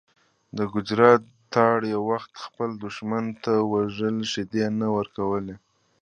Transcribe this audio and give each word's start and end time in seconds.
د 0.57 0.59
ګجرات 0.73 1.21
تارړ 1.53 1.81
یو 1.93 2.01
وخت 2.11 2.31
خپل 2.45 2.69
دښمن 2.85 3.25
ته 3.43 3.51
د 3.59 3.63
وزې 3.71 4.09
شیدې 4.31 4.65
نه 4.79 4.87
ورکولې. 4.97 5.55